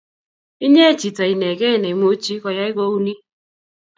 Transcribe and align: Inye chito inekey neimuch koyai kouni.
Inye 0.65 0.85
chito 0.99 1.23
inekey 1.33 1.75
neimuch 1.79 2.27
koyai 2.43 2.71
kouni. 2.77 3.13